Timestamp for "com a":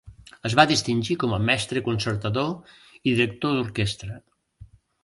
1.25-1.39